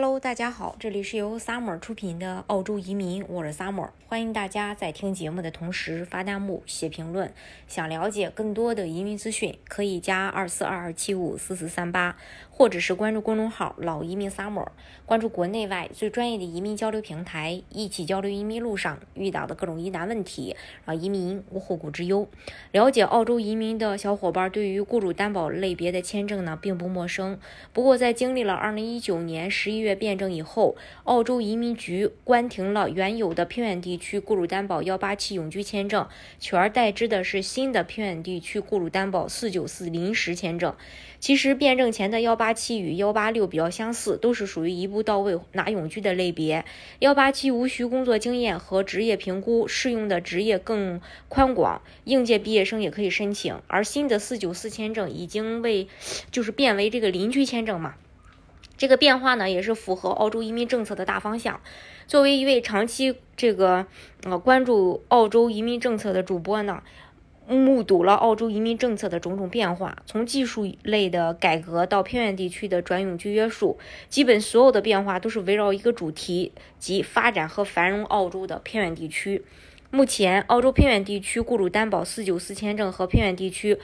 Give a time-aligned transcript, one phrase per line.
[0.00, 7.34] Hello，大家好，这里是由 Summer 出品的澳洲移民，我是 Summer，欢迎大家在听节目的同时发弹幕、写评论。
[7.66, 12.16] 想了解更多的移民资讯，可以加二四二二七五四四三八，
[12.48, 14.68] 或者是关注公众号“老移民 Summer”，
[15.04, 20.54] 关注国内外最专业的移民交流平台，一起交流移民路上遇到的各种疑难问题，
[20.84, 22.28] 让移民无后顾之忧。
[22.70, 27.36] 了解澳洲移民的小伙伴对于雇主担保类别的签证呢，并不陌生。
[27.72, 36.06] 不过在经历了二零一九年十一月月变证以后，澳洲移民局关停了原有的偏远地区雇主担保幺八七永居签证，
[36.38, 40.74] 取而代之的是新的偏远地区雇主担保四九四临时签证。
[41.20, 46.64] 其实变证前的幺八七与幺八六比较相似，都是属于一步到位拿永居的类别。
[47.00, 53.60] 幺八七无需工作经验和职业评估，适用的职业更宽广，应届毕业生也可以申请。
[53.66, 55.88] 而新的四九四签证已经为
[56.30, 57.96] 就是变为这个邻居签证嘛。
[58.78, 61.60] 这个变化呢，也是符合澳洲移民政策的大方向。
[62.06, 63.84] 作为一位长期这个
[64.22, 66.82] 呃关注澳洲移民政策的主播呢，
[67.46, 79.44] 目睹了澳洲移民政策的种种变化，从技术类的改革到偏远地区的转永居约束，基本所有的变化都是围绕一个主题，即发展和繁荣澳洲的偏远地区。
[79.90, 83.78] 目前，澳洲偏远地区雇主担保四九四签证和偏远地区，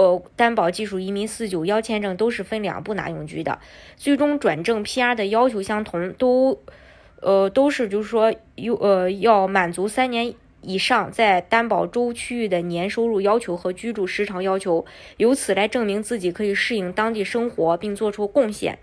[0.00, 3.58] 呃，担保技术移民四九幺签证都是分两步拿永居的。
[3.98, 6.58] 最终转正 PR 的要求相同，都，
[7.20, 14.86] 呃，都是就是说有呃要满足三年以上在担保州区域的年收入要求和居住时长要求，
[15.18, 18.78] 由此来证明自己可以适应当地生活并做出贡献。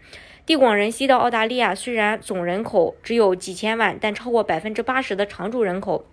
[0.45, 6.05] 地广人稀的澳大利亚，虽然总人口只有几千万，但超过百分之八十的常住人口。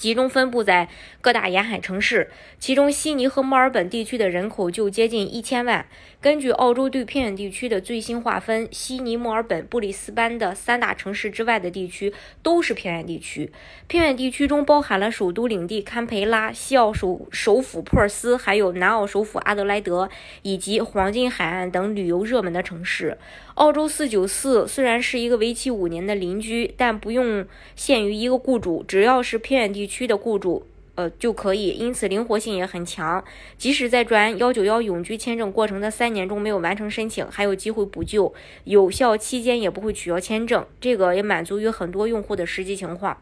[0.00, 0.88] 集中分布在
[1.20, 5.84] 各大沿海城市，其中悉尼和墨尔本地区的人口就接近一千万。
[6.22, 13.52] 根据澳洲对偏远地区的最新划分，悉尼、墨尔本、布里斯班的三大城市之外的地区都是偏远地区。
[13.88, 20.08] 偏远地区中包含了首都领地堪培拉、西澳首首府珀斯，还有南澳首府阿德莱德
[20.40, 23.18] 以及黄金海岸等旅游热门的城市。
[23.56, 27.44] 澳洲四九四虽然是一个为期五年的邻居，但不用
[27.76, 30.64] 限于一个雇主，只要是偏远地区区的雇主。
[30.96, 33.24] 呃，就可以，因此灵活性也很强。
[33.56, 38.34] 即使在转幺九幺永居签证过程的三年中没有完成申请，还有机会补救，
[38.64, 40.66] 有效期间也不会取消签证。
[40.78, 43.16] 这个也满足于很多用户的实际情况。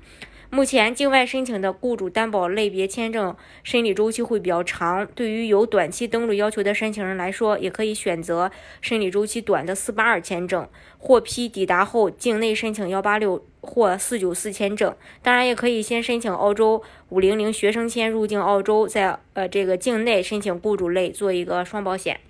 [0.50, 5.06] 目前，境外申请的雇主担保类别签证审理周期会比较长。
[5.14, 14.94] 对于有短期登陆要求的申请人来说，也可以选择审理周期短的四八二签证，获批抵达后境内申请幺八六或四九四签证。
[15.22, 22.20] 当然，也可以先申请澳洲五零零学生签入境澳洲，在呃这个境内申请雇主类做一个双保险。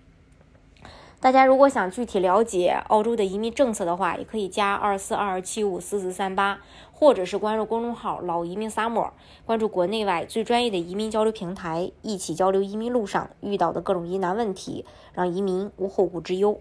[1.21, 6.61] 大家如果想具体了解澳洲的移民政策的话，也可以加二四二二七五四四三八，
[6.93, 9.11] 或者是关注公众号“老移民 summer”，
[9.45, 16.61] 关注国内外最专业的移民交流平台，一起交流移民路上遇到的各种疑难问题，让移民无后顾之忧。